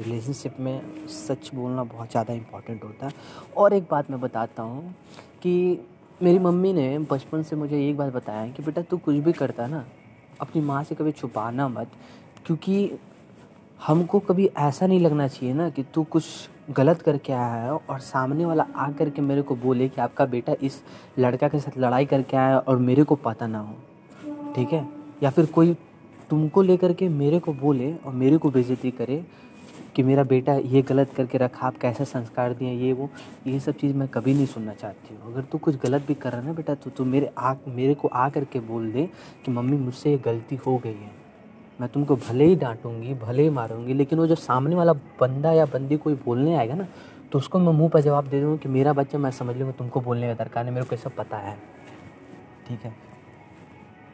रिलेशनशिप 0.00 0.56
में 0.60 1.06
सच 1.08 1.50
बोलना 1.54 1.84
बहुत 1.84 2.10
ज़्यादा 2.10 2.32
इंपॉर्टेंट 2.32 2.84
होता 2.84 3.06
है। 3.06 3.12
और 3.56 3.72
एक 3.72 3.86
बात 3.90 4.10
मैं 4.10 4.20
बताता 4.20 4.62
हूँ 4.62 4.94
कि 5.42 5.80
मेरी 6.22 6.38
मम्मी 6.38 6.72
ने 6.72 6.98
बचपन 7.10 7.42
से 7.42 7.56
मुझे 7.56 7.88
एक 7.88 7.96
बात 7.96 8.12
बताया 8.12 8.46
कि 8.52 8.62
बेटा 8.62 8.82
तू 8.82 8.98
कुछ 8.98 9.16
भी 9.16 9.32
करता 9.32 9.66
ना 9.66 9.84
अपनी 10.40 10.62
माँ 10.62 10.82
से 10.84 10.94
कभी 10.94 11.12
छुपाना 11.12 11.68
मत। 11.68 11.90
क्योंकि 12.46 12.98
हमको 13.86 14.18
कभी 14.18 14.46
ऐसा 14.58 14.86
नहीं 14.86 15.00
लगना 15.00 15.26
चाहिए 15.28 15.54
ना 15.54 15.68
कि 15.70 15.82
तू 15.94 16.02
कुछ 16.04 16.24
गलत 16.70 17.02
करके 17.02 17.32
आया 17.32 17.54
है 17.54 17.72
और 17.72 17.98
सामने 18.00 18.44
वाला 18.44 18.66
आ 18.76 18.90
कर 18.90 19.10
के 19.10 19.22
मेरे 19.22 19.42
को 19.42 19.56
बोले 19.56 19.88
कि 19.88 20.00
आपका 20.00 20.24
बेटा 20.26 20.54
इस 20.62 20.82
लड़का 21.18 21.48
के 21.48 21.58
साथ 21.60 21.78
लड़ाई 21.78 22.06
करके 22.06 22.36
आया 22.36 22.58
और 22.58 22.78
मेरे 22.78 23.04
को 23.04 23.14
पता 23.14 23.46
ना 23.46 23.58
हो। 23.58 23.74
ठीक 24.56 24.72
है? 24.72 24.86
या 25.22 25.30
फिर 25.30 25.46
कोई 25.46 25.74
तुमको 26.30 26.62
लेकर 26.62 26.92
के 26.92 27.08
मेरे 27.08 27.38
को 27.38 27.52
बोले 27.52 27.92
और 27.96 28.12
मेरे 28.12 28.38
को 28.38 28.50
बेइज्जती 28.50 28.90
करे 28.90 29.24
कि 29.96 30.02
मेरा 30.02 30.22
बेटा 30.22 30.54
ये 30.54 30.82
गलत 30.82 31.12
करके 31.16 31.38
रखा, 31.38 31.66
आप 31.66 31.76
कैसे 31.78 32.04
संस्कार 32.04 32.54
दिए, 32.54 32.72
ये 32.72 32.92
वो, 32.92 33.08
ये 33.46 33.58
सब 33.60 33.72
चीज़ 33.72 33.94
मैं 33.96 34.08
कभी 34.08 34.34
नहीं 34.34 34.46
सुनना 34.46 34.72
चाहती 34.72 35.14
हूँ। 35.14 35.32
अगर 35.32 35.42
तू 35.42 35.58
कुछ 35.58 35.76
गलत 35.82 36.06
भी 36.06 36.14
कर 36.14 36.32
रहा 36.32 36.40
है 36.40 36.46
ना 36.46 36.52
बेटा 36.52 36.74
तो 36.74 36.90
तू 36.90 37.04
मेरे 37.04 37.30
आ, 37.38 37.54
मेरे 37.68 37.94
को 37.94 38.08
आ 38.08 38.28
करके 38.28 38.60
बोल 38.60 38.90
दे 38.92 39.08
कि 39.44 39.50
मम्मी 39.50 39.76
मुझसे 39.76 40.10
ये 40.10 40.18
गलती 40.24 40.56
हो 40.56 40.78
गई 40.78 40.90
है। 40.90 41.23
मैं 41.78 41.88
तुमको 41.88 42.16
भले 42.16 42.44
ही 42.44 42.56
डांटूँगी, 42.56 43.14
भले 43.14 43.42
ही 43.42 43.50
मारूँगी, 43.50 43.94
लेकिन 43.94 44.18
वो 44.18 44.26
जो 44.26 44.34
सामने 44.34 44.76
वाला 44.76 44.92
बंदा 45.20 45.52
या 45.52 45.64
बंदी 45.66 45.96
कोई 45.96 46.14
बोलने 46.24 46.54
आएगा 46.56 46.74
ना 46.74 46.86
तो 47.32 47.38
उसको 47.38 47.58
मैं 47.58 47.72
मुँह 47.72 47.88
पर 47.90 48.00
जवाब 48.00 48.26
दे 48.28 48.40
दूँगा 48.40 48.56
कि 48.56 48.68
मेरा 48.68 48.92
बच्चा, 48.92 49.18
मैं 49.18 49.30
समझ 49.30 49.56
लूँगा 49.56 49.72
तुमको 49.72 50.00
बोलने 50.00 50.26
का 50.28 50.34
दरकार 50.34 50.64
नहीं, 50.64 50.74
मेरे 50.74 50.86
को 50.86 50.96
सब 50.96 51.14
पता 51.16 51.36
है। 51.36 51.56
ठीक 52.68 52.84
है? 52.84 52.94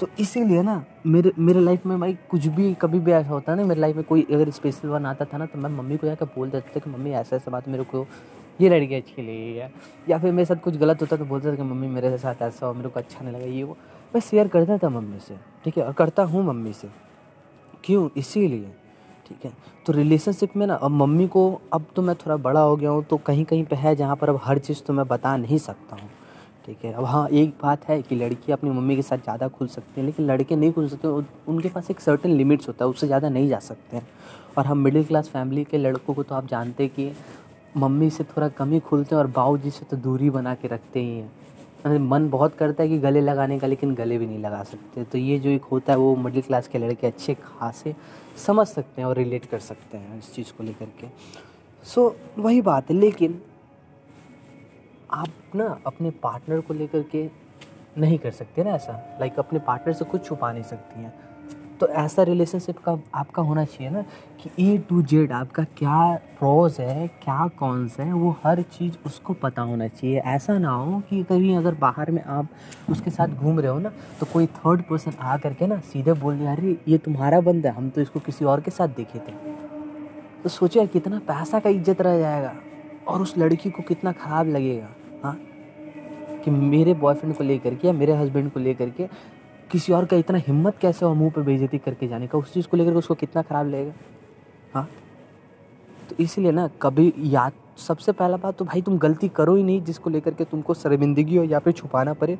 तो 0.01 0.09
इसीलिए 0.21 0.63
ना, 0.63 0.85
मेरे 1.07 1.33
मेरे 1.39 1.61
लाइफ 1.61 1.85
में 1.87 1.99
भाई 2.01 2.17
कुछ 2.31 2.47
भी, 2.47 2.73
कभी 2.75 2.99
भी 2.99 3.13
ऐसा 3.13 3.29
होता 3.29 3.53
है 3.53 3.59
ना, 3.59 3.65
मेरे 3.65 3.81
लाइफ 3.81 3.97
में 3.97 4.05
कोई 4.05 4.27
अगर 4.33 4.51
स्पेशल 4.51 4.89
वन 4.89 5.07
आता 5.07 5.25
था 5.25 5.39
ना 5.39 5.47
तो 5.47 5.59
मैं 5.59 5.71
मम्मी 5.71 5.97
को 5.97 6.07
जाकर 6.07 6.27
बोल 6.27 6.51
देता 6.51 6.71
था 6.77 6.81
कि 6.81 6.91
मम्मी, 6.91 7.11
ऐसा 7.11 7.37
ऐसा 7.37 7.51
बात 7.51 7.69
मेरे 7.69 7.85
को, 7.85 8.07
ये 8.61 8.69
लड़की 8.69 8.95
अच्छी 8.95 9.23
लगी 9.23 9.57
है। 9.57 9.71
या 10.09 10.19
फिर 10.19 10.33
मेरे 10.33 10.45
साथ 10.45 10.57
कुछ 10.57 10.77
गलत 10.77 11.01
होता 11.01 11.17
तो 11.17 11.25
बोलता 11.25 11.51
था 11.53 11.57
कि 11.57 11.63
मम्मी, 11.63 11.89
मेरे 11.89 12.17
साथ 12.19 12.43
ऐसा 12.43 12.67
हो, 12.67 12.73
मेरे 12.75 12.89
को 12.89 13.01
अच्छा 13.01 13.25
नहीं 13.25 13.35
लगा, 13.35 13.45
ये 13.45 13.63
वो। 13.63 13.77
मैं 14.15 14.21
शेयर 14.21 14.49
करता 14.49 14.79
था 14.79 14.89
मम्मी 14.89 15.19
से, 15.19 15.37
ठीक 15.65 15.79
है? 15.79 15.85
और 15.85 15.93
करता 15.93 16.23
हूँ 16.23 16.45
मम्मी 16.45 16.73
से। 16.73 16.89
क्यों? 17.85 18.09
इसीलिए। 18.17 18.71
ठीक 19.29 19.45
है? 19.45 19.53
तो 19.87 19.93
रिलेशनशिप 19.93 20.57
में 20.57 20.67
ना, 20.67 20.75
अब 20.75 20.91
मम्मी 20.93 21.27
को, 21.29 21.61
अब 21.73 21.85
तो 21.97 22.03
मैं 22.03 22.15
थोड़ा 22.17 22.37
बड़ा 22.39 22.61
हो 22.61 22.77
गया 22.77 22.91
हूँ 22.91 23.05
तो 23.05 23.17
कहीं 23.19 23.45
कहीं 23.45 23.65
पे 23.65 23.77
है 23.77 23.95
जहाँ 23.97 24.17
पर 24.17 24.29
अब 24.29 24.41
हर 24.45 24.59
चीज़ 24.59 24.83
तो 24.83 24.93
मैं 24.93 25.07
बता 25.09 25.37
नहीं 25.37 25.59
सकता 25.59 25.97
हूँ। 25.97 26.09
ठीक 26.67 26.85
है? 26.85 26.93
अब 26.93 27.05
हाँ 27.05 27.27
एक 27.29 27.55
बात 27.63 27.89
है 27.89 28.01
कि 28.03 28.17
लड़की 28.17 28.53
अपनी 28.53 28.71
मम्मी 28.71 28.97
के 28.97 29.03
साथ 29.03 29.19
ज़्यादा 29.19 29.49
खुल 29.49 29.69
सकती 29.69 30.01
हैं, 30.01 30.07
लेकिन 30.07 30.27
लड़के 30.27 30.57
नहीं 30.57 30.73
खुल 30.73 30.89
सकते 30.89 31.09
उनके 31.49 31.69
पास 31.69 31.91
एक 31.91 32.01
सर्टन 32.01 32.31
लिमिट्स 32.31 32.69
होता 32.69 32.85
है, 32.85 32.91
उससे 32.91 33.07
ज़्यादा 33.07 33.29
नहीं 33.29 33.49
जा 33.49 33.59
सकते 33.61 33.97
हैं। 33.97 34.07
और 34.59 34.67
हम 34.67 34.79
मिडिल 34.79 35.05
क्लास 35.05 35.29
फैमिली 35.29 35.65
के 35.65 35.79
लड़कों 35.79 36.15
को 36.15 36.23
तो 36.23 36.35
आप 36.35 36.47
जानते 36.47 36.89
कि 36.89 37.11
मम्मी 37.77 38.11
से 38.11 38.25
थोड़ा 38.27 38.49
कम 38.51 38.71
ही 38.73 38.81
खुलते 38.81 39.15
हैं 39.15 39.23
और 39.23 39.27
बाऊ 39.31 39.57
जी 39.59 39.71
से 39.71 39.85
तो 39.91 39.97
दूरी 39.99 40.31
बना 40.31 40.55
के 40.55 40.69
रखते 40.69 41.01
ही 41.01 41.19
हैं। 41.19 41.31
मन 41.87 42.29
बहुत 42.31 42.55
करता 42.55 42.83
है 42.83 42.89
कि 42.89 42.99
गले 42.99 43.21
लगाने 43.21 43.59
का, 43.59 43.67
लेकिन 43.67 43.95
गले 43.95 44.19
भी 44.19 44.27
नहीं 44.27 44.39
लगा 44.39 44.63
सकते। 44.63 45.05
तो 45.05 45.19
ये 45.19 45.39
जो 45.39 45.51
एक 45.51 45.63
होता 45.63 45.93
है, 45.93 45.99
वो 45.99 46.17
मिडिल 46.17 46.43
क्लास 46.43 46.69
के 46.69 46.79
लड़के 46.79 47.07
अच्छे 47.07 47.35
खासे 47.35 47.95
समझ 48.47 48.67
सकते 48.67 49.01
हैं 49.03 49.09
और 49.09 49.17
रिलेट 49.17 49.45
कर 49.45 49.59
सकते 49.59 49.99
हैं 49.99 50.19
इस 50.19 50.35
चीज़ 50.35 50.53
को 50.53 50.65
लेकर 50.65 50.87
के। 51.01 51.07
सो 51.85 52.17
वही 52.39 52.61
बात 52.63 52.91
है, 52.91 52.97
लेकिन 52.97 53.41
आप 55.11 55.29
ना 55.55 55.79
अपने 55.87 56.11
पार्टनर 56.11 56.61
को 56.61 56.75
लेकर 56.75 57.03
के 57.03 57.29
नहीं 57.99 58.19
कर 58.19 58.31
सकते 58.31 58.65
ना 58.65 58.71
ऐसा। 58.71 58.93
लाइक 59.21 59.39
अपने 59.39 59.59
पार्टनर 59.59 59.95
से 59.95 60.05
कुछ 60.05 60.25
छुपा 60.27 60.53
नहीं 60.53 60.63
सकती 60.63 61.01
हैं। 61.01 61.13
तो 61.81 61.87
ऐसा 61.89 62.23
रिलेशनशिप 62.23 62.79
का 62.79 62.99
आपका 63.15 63.43
होना 63.43 63.65
चाहिए 63.65 63.91
ना 63.91 64.03
कि 64.43 64.51
ए 64.65 64.77
टू 64.89 65.01
जेड 65.03 65.33
आपका 65.33 65.63
क्या 65.77 66.15
प्रोज 66.39 66.77
है, 66.81 67.07
क्या 67.23 67.47
कॉन्स 67.59 67.99
है, 68.01 68.13
वो 68.13 68.37
हर 68.45 68.63
चीज़ 68.63 68.97
उसको 69.07 69.33
पता 69.35 69.63
होना 69.63 69.89
चाहिए। 69.89 70.19
ऐसा 70.19 70.59
ना 70.59 70.71
हो 70.71 71.01
कि 71.11 71.23
कभी 71.23 71.55
अगर 71.55 71.75
बाहर 71.81 72.11
में 72.11 72.23
आप 72.25 72.49
उसके 72.91 73.11
साथ 73.11 73.29
घूम 73.29 73.61
रहे 73.61 73.71
हो 73.71 73.79
ना 73.79 73.93
तो 74.21 74.27
कोई 74.33 74.47
थर्ड 74.49 74.83
पर्सन 74.91 75.13
आ 75.21 75.37
करके 75.37 75.67
ना 75.67 75.79
सीधे 75.83 76.13
बोल 76.15 76.39
दिया 76.39 76.53
अरे, 76.53 76.77
ये 76.89 76.99
तुम्हारा 76.99 77.41
बंद 77.41 77.67
है, 77.67 77.73
हम 77.73 77.91
तो 77.91 78.01
इसको 78.01 78.21
किसी 78.21 78.45
और 78.45 78.61
के 78.61 78.71
साथ 78.71 78.89
देखे 78.97 79.19
थे। 79.19 79.33
तो 80.43 80.49
सोचिए 80.49 80.87
कितना 80.89 81.19
पैसा 81.27 81.61
का 81.61 81.71
इज़्ज़त 81.71 82.01
रह 82.03 82.19
जाएगा 82.19 82.55
और 83.09 83.23
उस 83.23 83.37
लड़की 83.39 83.71
को 83.71 83.83
कितना 83.83 84.13
ख़राब 84.15 84.49
लगेगा 84.49 84.89
हाँ? 85.25 85.39
कि 86.45 86.51
मेरे 86.51 86.95
बॉयफ्रेंड 86.95 87.37
को 87.37 87.45
लेकर 87.45 87.75
के 87.75 87.87
या 87.89 87.93
मेरे 87.95 88.13
हस्बैंड 88.17 88.51
को 88.53 88.61
लेकर 88.61 88.91
के 88.91 89.07
किसी 89.71 89.93
और 89.93 90.05
का 90.05 90.17
इतना 90.17 90.39
हिम्मत 90.39 90.79
कैसे 90.81 91.05
हो 91.07 91.15
मुँह 91.15 91.31
पे 91.31 91.43
बेइज्जती 91.43 91.79
करके 91.79 92.09
जाने 92.09 92.27
का? 92.27 92.39
उस 92.39 92.53
चीज़ 92.53 92.67
को 92.69 92.77
लेकर 92.77 92.95
उसको 92.95 93.15
कितना 93.15 93.43
ख़राब 93.43 93.67
लगेगा? 93.67 93.93
हाँ? 94.75 94.89
तो 96.11 96.17
इसलिए 96.23 96.53
ना, 96.53 96.67
कभी 96.83 97.13
याद, 97.19 97.53
सबसे 97.79 98.13
पहला 98.13 98.37
बात 98.37 98.57
तो 98.57 98.65
भाई 98.65 98.83
तुम 98.83 98.99
गलती 98.99 99.29
करो 99.29 99.55
ही 99.55 99.63
नहीं 99.63 99.83
जिसको 99.85 100.11
लेकर 100.11 100.35
के 100.35 100.45
तुमको 100.45 100.75
शर्मिंदगी 100.75 101.37
हो 101.37 101.45
या 101.45 101.59
फिर 101.59 101.73
छुपाना 101.73 102.13
पड़े। 102.15 102.39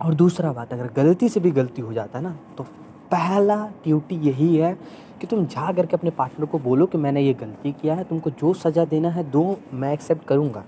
और 0.00 0.14
दूसरा 0.14 0.52
बात, 0.52 0.72
अगर 0.72 0.90
गलती 0.96 1.28
से 1.28 1.40
भी 1.40 1.50
गलती 1.52 1.82
हो 1.82 1.92
जाता 1.92 2.18
है 2.18 2.24
ना 2.24 2.36
तो 2.58 2.64
पहला 3.10 3.64
ड्यूटी 3.84 4.16
यही 4.18 4.56
है 4.56 4.72
कि 5.20 5.26
तुम 5.26 5.44
जा 5.46 5.72
करके 5.72 5.96
अपने 5.96 6.10
पार्टनर 6.10 6.46
को 6.46 6.58
बोलो 6.58 6.86
कि 6.86 6.98
मैंने 6.98 7.20
ये 7.20 7.34
गलती 7.34 7.72
किया 7.72 7.94
है, 7.94 8.04
तुमको 8.04 8.30
जो 8.30 8.52
सज़ा 8.54 8.84
देना 8.84 9.10
है 9.10 9.30
दो, 9.30 9.58
मैं 9.72 9.92
एक्सेप्ट 9.92 10.26
करूँगा। 10.26 10.64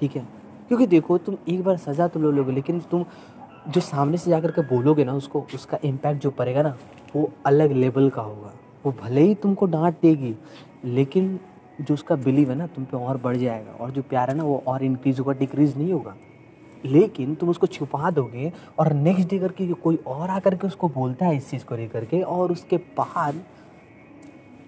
ठीक 0.00 0.16
है? 0.16 0.26
क्योंकि 0.68 0.86
देखो, 0.86 1.18
तुम 1.18 1.36
एक 1.48 1.62
बार 1.64 1.76
सज़ा 1.76 2.08
तो 2.08 2.20
लो 2.20 2.30
लोगे, 2.30 2.52
लेकिन 2.52 2.80
तुम 2.90 3.04
जो 3.68 3.80
सामने 3.80 4.16
से 4.16 4.30
जाकर 4.30 4.50
के 4.50 4.62
बोलोगे 4.62 5.04
ना 5.04 5.14
उसको, 5.14 5.46
उसका 5.54 5.78
इम्पैक्ट 5.84 6.22
जो 6.22 6.30
पड़ेगा 6.30 6.62
ना, 6.62 6.76
वो 7.16 7.30
अलग 7.46 7.72
लेवल 7.72 8.08
का 8.10 8.22
होगा। 8.22 8.52
वो 8.84 8.92
भले 9.02 9.20
ही 9.20 9.34
तुमको 9.34 9.66
डांट 9.66 9.94
देगी, 10.02 10.34
लेकिन 10.84 11.38
जो 11.80 11.94
उसका 11.94 12.16
बिलीव 12.16 12.50
है 12.50 12.56
ना, 12.56 12.66
तुम 12.66 12.84
पे 12.84 12.96
और 12.96 13.16
बढ़ 13.16 13.36
जाएगा 13.36 13.72
और 13.72 13.90
जो 13.90 14.02
प्यार 14.02 14.30
है 14.30 14.36
ना, 14.36 14.44
वो 14.44 14.62
और 14.66 14.84
इंक्रीज 14.84 15.18
होगा 15.20 15.32
डिक्रीज 15.32 15.76
नहीं 15.78 15.92
होगा। 15.92 16.16
लेकिन 16.84 17.34
तुम 17.34 17.48
उसको 17.48 17.66
छुपा 17.66 18.10
दोगे 18.10 18.52
और 18.78 18.92
नेक्स्ट 18.92 19.28
डे 19.28 19.38
करके 19.38 19.66
कोई 19.72 19.96
और 20.06 20.30
आकर 20.30 20.54
के 20.54 20.66
उसको 20.66 20.88
बोलता 20.88 21.26
है 21.26 21.36
इस 21.36 21.50
चीज़ 21.50 21.64
को 21.64 21.76
लेकर 21.76 22.04
के 22.04 22.20
और 22.22 22.52
उसके 22.52 22.76
बाद 22.76 23.42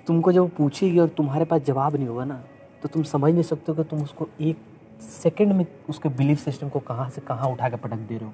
तुमको 0.07 0.33
जब 0.33 0.49
पूछेगी 0.57 0.99
और 0.99 1.09
तुम्हारे 1.09 1.45
पास 1.45 1.63
जवाब 1.63 1.97
नहीं 1.97 2.07
होगा 2.07 2.25
ना 2.25 2.43
तो 2.83 2.89
तुम 2.89 3.03
समझ 3.03 3.33
नहीं 3.33 3.43
सकते 3.43 3.73
हो 3.73 3.83
कि 3.83 3.89
तुम 3.91 4.03
उसको 4.03 4.29
एक 4.41 4.57
सेकंड 5.03 5.53
में 5.53 5.67
उसके 5.89 6.09
बिलीफ 6.09 6.39
सिस्टम 6.39 6.69
को 6.69 6.79
कहाँ 6.79 7.09
से 7.11 7.21
कहाँ 7.21 7.51
उठा 7.51 7.69
के 7.69 7.77
पटक 7.77 7.99
दे 7.99 8.17
रहे 8.17 8.27
हो। 8.27 8.33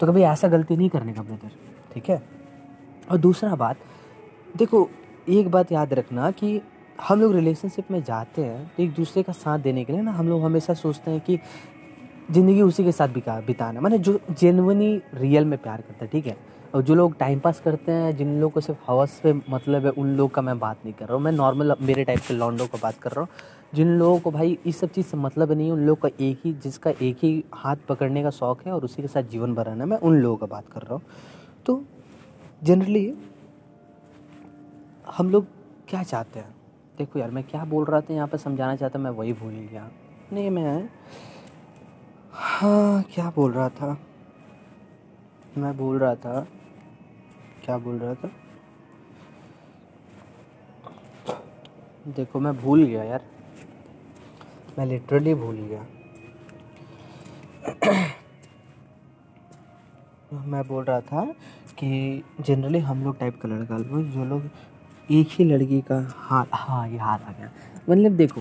तो 0.00 0.06
कभी 0.06 0.22
ऐसा 0.24 0.48
गलती 0.48 0.76
नहीं 0.76 0.88
करने 0.88 1.12
का 1.12 1.22
ब्रदर, 1.22 1.50
ठीक 1.94 2.08
है? 2.10 2.22
और 3.08 3.18
दूसरा 3.18 3.54
बात, 3.56 3.76
देखो, 4.56 4.88
एक 5.28 5.50
बात 5.50 5.72
याद 5.72 5.92
रखना 5.94 6.30
कि 6.30 6.60
हम 6.98 7.20
लोग 7.20 7.34
रिलेशनशिप 7.34 7.90
में 7.90 8.02
जाते 8.04 8.42
हैं 8.44 8.70
तो 8.76 8.82
एक 8.82 8.92
दूसरे 8.94 9.22
का 9.22 9.32
साथ 9.32 9.58
देने 9.58 9.84
के 9.84 9.92
लिए 9.92 10.02
ना, 10.02 10.12
हम 10.12 10.28
लोग 10.28 10.42
हमेशा 10.44 10.74
सोचते 10.74 11.10
हैं 11.10 11.20
कि 11.20 11.38
ज़िंदगी 12.30 12.60
उसी 12.62 12.84
के 12.84 12.92
साथ 12.92 13.08
बिता 13.08 13.40
बिताना, 13.46 13.80
मैंने 13.80 13.98
जो 13.98 14.18
जेनवनी 14.30 15.00
रियल 15.14 15.44
में 15.44 15.58
प्यार 15.58 15.80
करता 15.80 16.04
है, 16.04 16.10
ठीक 16.10 16.26
है? 16.26 16.36
और 16.74 16.82
जो 16.82 16.94
लोग 16.94 17.16
टाइम 17.18 17.40
पास 17.40 17.60
करते 17.60 17.92
हैं, 17.92 18.16
जिन 18.16 18.40
लोगों 18.40 18.50
को 18.50 18.60
सिर्फ़ 18.60 18.80
हवस 18.88 19.18
पे 19.22 19.32
मतलब 19.32 19.84
है, 19.86 19.90
उन 19.92 20.14
लोग 20.16 20.30
का 20.34 20.42
मैं 20.42 20.58
बात 20.58 20.84
नहीं 20.84 20.94
कर 20.94 21.06
रहा 21.06 21.14
हूँ, 21.14 21.22
मैं 21.22 21.32
नॉर्मल 21.32 21.74
मेरे 21.80 22.04
टाइप 22.04 22.20
के 22.28 22.34
लॉन्डो 22.34 22.66
का 22.66 22.78
बात 22.82 22.98
कर 23.02 23.10
रहा 23.10 23.20
हूँ। 23.20 23.28
जिन 23.72 23.88
लोगों 23.98 24.18
को 24.20 24.30
भाई 24.30 24.58
इस 24.66 24.78
सब 24.80 24.90
चीज़ 24.92 25.06
से 25.06 25.16
मतलब 25.16 25.52
नहीं 25.52 25.66
है, 25.66 25.72
उन 25.72 25.86
लोग 25.86 26.00
का 26.00 26.08
एक 26.20 26.40
ही, 26.44 26.52
जिसका 26.52 26.90
एक 26.90 27.18
ही 27.22 27.44
हाथ 27.54 27.76
पकड़ने 27.88 28.22
का 28.22 28.30
शौक़ 28.30 28.62
है 28.66 28.72
और 28.72 28.84
उसी 28.84 29.02
के 29.02 29.08
साथ 29.08 29.22
जीवन 29.22 29.54
भर 29.54 29.66
रहना 29.66 29.86
मैं 29.86 29.96
उन 29.98 30.20
लोगों 30.20 30.36
का 30.36 30.46
बात 30.46 30.68
कर 30.68 30.82
रहा 30.82 30.94
हूँ। 30.94 31.02
तो 31.66 31.82
जनरली 32.62 33.14
हम 35.16 35.30
लोग 35.30 35.46
क्या 35.88 36.02
चाहते 36.02 36.40
हैं? 36.40 36.54
देखो 36.98 37.18
यार, 37.18 37.30
मैं 37.30 37.44
क्या 37.44 37.64
बोल 37.64 37.84
रहा 37.84 38.00
था, 38.00 38.14
यहाँ 38.14 38.26
पर 38.28 38.38
समझाना 38.38 38.76
चाहता 38.76 38.98
मैं 38.98 39.10
वही 39.10 39.32
भूल 39.32 39.52
गया। 39.52 39.90
नहीं, 40.32 40.50
मैं 40.50 40.88
हाँ 42.32 43.02
क्या 43.14 43.30
बोल 43.36 43.52
रहा 43.52 43.68
था? 43.68 43.96
मैं 45.58 45.76
बोल 45.76 45.98
रहा 45.98 46.14
था, 46.14 46.40
क्या 47.64 47.78
बोल 47.78 47.98
रहा 47.98 48.14
था? 48.14 48.30
देखो, 52.08 52.40
मैं 52.40 52.56
भूल 52.56 52.82
गया 52.84 53.02
यार। 53.04 53.24
मैं 54.78 54.86
लिटरली 54.86 55.34
भूल 55.34 55.56
गया। 55.56 55.86
मैं 60.46 60.66
बोल 60.68 60.84
रहा 60.84 61.00
था 61.00 61.24
कि 61.78 62.22
जनरली 62.40 62.78
हम 62.78 63.02
लोग 63.04 63.18
टाइप 63.18 63.40
का 63.40 63.48
लड़का 63.48 63.78
जो 64.12 64.24
लोग 64.24 64.42
एक 65.08 65.28
ही 65.30 65.44
लड़की 65.44 65.80
का 65.80 65.98
हाँ 66.18 66.46
हाँ 66.52 66.88
ये 66.88 66.98
हाथ 66.98 67.18
आ 67.18 67.32
गया। 67.32 67.50
मतलब 67.90 68.12
देखो 68.12 68.40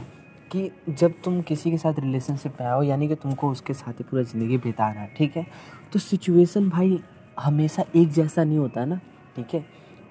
कि 0.51 0.69
जब 0.89 1.13
तुम 1.23 1.41
किसी 1.41 1.71
के 1.71 1.77
साथ 1.77 2.00
रिलेशनशिप 2.00 2.61
में 2.61 2.67
आओ, 2.67 2.81
यानी 2.83 3.07
कि 3.07 3.15
तुमको 3.15 3.50
उसके 3.51 3.73
साथ 3.73 3.93
ही 3.93 4.03
पूरा 4.03 4.23
ज़िंदगी 4.23 4.57
बिताना 4.57 5.00
है, 5.00 5.13
ठीक 5.17 5.38
है? 5.38 5.45
तो 5.93 6.00
सिचुएशन 6.00 6.69
भाई 6.69 7.00
हमेशा 7.39 7.83
एक 7.95 8.11
जैसा 8.11 8.43
नहीं 8.43 8.57
होता 8.57 8.85
ना, 8.85 9.00
ठीक 9.35 9.53
है? 9.53 9.65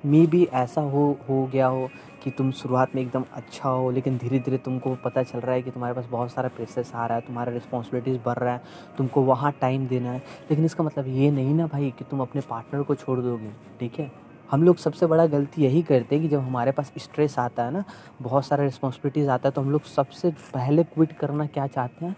मे 0.04 0.24
भी 0.26 0.44
ऐसा 0.44 0.80
हो 0.80 1.18
हो 1.28 1.46
गया 1.46 1.66
हो 1.66 1.88
कि 2.22 2.30
तुम 2.30 2.50
शुरुआत 2.52 2.94
में 2.94 3.02
एकदम 3.02 3.24
अच्छा 3.32 3.68
हो, 3.68 3.90
लेकिन 3.90 4.16
धीरे 4.18 4.38
धीरे 4.38 4.58
तुमको 4.58 4.94
पता 4.94 5.22
चल 5.22 5.38
रहा 5.38 5.54
है 5.54 5.62
कि 5.62 5.70
तुम्हारे 5.70 5.94
पास 5.94 6.06
बहुत 6.06 6.32
सारा 6.32 6.48
प्रेशर्स 6.48 6.94
आ 6.94 7.06
रहा 7.06 7.18
है, 7.18 7.20
तुम्हारा 7.20 7.52
रिस्पॉन्सिबिलिटीज़ 7.52 8.18
बढ़ 8.26 8.38
रहा 8.38 8.54
है, 8.54 8.62
तुमको 8.98 9.22
वहाँ 9.22 9.52
टाइम 9.60 9.86
देना 9.86 10.10
है। 10.10 10.18
लेकिन 10.50 10.64
इसका 10.64 10.84
मतलब 10.84 11.08
ये 11.08 11.30
नहीं 11.30 11.54
ना 11.54 11.66
भाई 11.66 11.90
कि 11.98 12.04
तुम 12.04 12.20
अपने 12.20 12.40
पार्टनर 12.40 12.82
को 12.82 12.94
छोड़ 12.94 13.18
दोगे, 13.20 13.50
ठीक 13.80 13.98
है? 14.00 14.10
हम 14.50 14.62
लोग 14.62 14.76
सबसे 14.76 15.06
बड़ा 15.06 15.26
गलती 15.26 15.62
यही 15.62 15.82
करते 15.82 16.14
हैं 16.14 16.24
कि 16.24 16.28
जब 16.28 16.40
हमारे 16.40 16.72
पास 16.72 16.92
स्ट्रेस 16.98 17.38
आता 17.38 17.64
है 17.64 17.72
ना, 17.72 17.84
बहुत 18.22 18.46
सारा 18.46 18.64
रिस्पॉन्सिबिलिटीज़ 18.64 19.28
आता 19.30 19.48
है 19.48 19.52
तो 19.52 19.60
हम 19.60 19.70
लोग 19.70 19.84
सबसे 19.84 20.30
पहले 20.30 20.84
क्विट 20.84 21.12
करना 21.12 21.46
क्या 21.46 21.66
चाहते 21.66 22.04
हैं? 22.06 22.16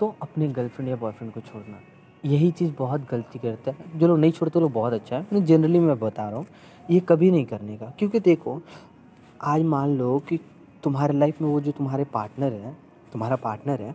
तो 0.00 0.14
अपने 0.22 0.48
गर्लफ्रेंड 0.48 0.90
या 0.90 0.96
बॉयफ्रेंड 0.96 1.32
को 1.32 1.40
छोड़ना। 1.40 1.80
यही 2.24 2.50
चीज़ 2.50 2.72
बहुत 2.78 3.06
गलती 3.10 3.38
करते 3.38 3.70
हैं। 3.70 3.98
जो 3.98 4.06
लोग 4.06 4.18
नहीं 4.18 4.32
छोड़ते 4.32 4.60
लोग 4.60 4.72
बहुत 4.72 4.92
अच्छा 4.92 5.16
है। 5.16 5.44
जनरली 5.44 5.78
मैं 5.78 5.98
बता 5.98 6.28
रहा 6.28 6.38
हूँ, 6.38 6.46
ये 6.90 7.00
कभी 7.00 7.30
नहीं 7.30 7.44
करने 7.44 7.76
का। 7.76 7.92
क्योंकि 7.98 8.20
देखो 8.20 8.60
आज 9.40 9.62
मान 9.62 9.96
लो 9.98 10.18
कि 10.28 10.38
तुम्हारे 10.82 11.14
लाइफ 11.14 11.40
में 11.42 11.48
वो 11.48 11.60
जो 11.60 11.72
तुम्हारे 11.72 12.04
पार्टनर 12.04 12.52
है, 12.52 12.76
तुम्हारा 13.12 13.36
पार्टनर 13.36 13.82
है, 13.82 13.94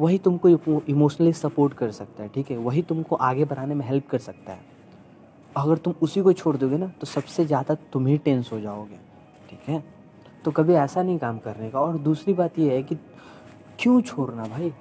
वही 0.00 0.18
तुमको 0.18 0.48
इमोशनली 0.88 1.32
सपोर्ट 1.32 1.74
कर 1.74 1.90
सकता 1.90 2.22
है, 2.22 2.28
ठीक 2.28 2.50
है? 2.50 2.56
वही 2.56 2.82
तुमको 2.82 3.16
आगे 3.16 3.44
बढ़ाने 3.44 3.74
में 3.74 3.86
हेल्प 3.86 4.08
कर 4.10 4.18
सकता 4.18 4.52
है। 4.52 4.68
अगर 5.56 5.76
तुम 5.76 5.94
उसी 6.02 6.20
को 6.22 6.32
छोड़ 6.32 6.56
दोगे 6.56 6.76
ना 6.78 6.86
तो 7.00 7.06
सबसे 7.06 7.44
ज़्यादा 7.46 7.74
तुम 7.92 8.06
ही 8.06 8.16
टेंस 8.18 8.50
हो 8.52 8.60
जाओगे, 8.60 8.98
ठीक 9.50 9.68
है? 9.68 9.82
तो 10.44 10.50
कभी 10.50 10.74
ऐसा 10.74 11.02
नहीं 11.02 11.18
काम 11.18 11.38
करने 11.38 11.70
का। 11.70 11.80
और 11.80 11.98
दूसरी 11.98 12.34
बात 12.34 12.58
ये 12.58 12.74
है 12.74 12.82
कि 12.82 12.96
क्यों 13.78 14.00
छोड़ना 14.02 14.44
भाई? 14.44 14.72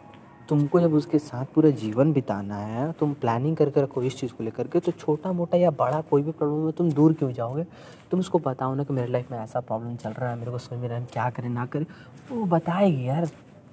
तुमको 0.50 0.79
जब 0.79 0.94
उसके 0.94 1.20
साथ 1.20 1.46
पूरा 1.46 1.70
जीवन 1.70 2.12
बिताना 2.13 2.56
है, 2.56 2.91
तुम 2.91 3.13
प्लानिंग 3.13 3.56
करके 3.58 3.82
रखो 3.82 4.01
इस 4.03 4.18
चीज़ 4.20 4.32
को 4.34 4.44
लेकर 4.44 4.68
के 4.68 4.79
तो 4.79 4.91
छोटा 4.91 5.32
मोटा 5.32 5.58
या 5.58 5.72
बड़ा 5.72 6.00
कोई 6.01 6.22
भी 6.22 6.32
प्रॉब्लम 6.32 6.65
है 6.65 6.72
तुम 6.72 6.91
दूर 6.91 7.13
क्यों 7.13 7.32
जाओगे? 7.32 7.63
तुम 8.12 8.20
उसको 8.20 8.39
बताओ 8.39 8.74
ना 8.75 8.84
कि 8.84 8.94
मेरे 8.94 9.08
लाइफ 9.08 9.32
में 9.32 9.38
ऐसा 9.39 9.60
प्रॉब्लम 9.60 9.96
चल 9.96 10.10
रहा 10.10 10.29
है, 10.29 10.38
मेरे 10.39 10.51
को 10.51 10.58
समझ 10.58 10.79
में 10.79 10.88
रहा 10.89 10.98
है, 10.98 11.08
क्या 11.13 11.29
करें, 11.29 11.50
ना 11.50 11.65
करें। 11.65 11.86
वो 12.32 12.46
बताएगी 12.48 13.08
यार 13.08 13.25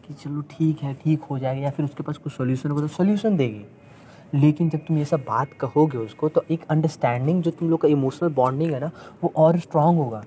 कि 0.06 0.14
चलो 0.14 0.42
ठीक 0.50 0.82
है, 0.82 0.94
ठीक 0.94 1.22
हो 1.22 1.38
जाएगा 1.38 1.62
या 1.62 1.70
फिर 1.70 1.84
उसके 1.84 2.02
पास 2.02 2.16
कुछ 2.16 2.32
सोल्यूशन 2.32 2.70
होगा 2.70 2.82
तो 2.82 2.88
सोल्यूशन 2.88 3.36
देगी। 3.36 3.64
लेकिन 4.34 4.68
जब 4.70 4.78
तुम 4.78 4.98
ये 4.98 5.04
सब 5.04 5.20
बात 5.20 5.52
कहोगे 5.60 5.98
उसको 5.98 6.28
तो 6.28 6.44
एक 6.50 6.64
अंडरस्टैंडिंग 6.70 7.42
जो 7.42 7.50
तुम 7.50 7.70
लोग 7.70 7.80
का 7.80 7.88
इमोशनल 7.88 8.28
बॉन्डिंग 8.34 8.72
है 8.72 8.80
ना, 8.80 8.90
वो 9.24 9.32
और 9.36 9.58
स्ट्रांग 9.58 9.98
होगा। 9.98 10.24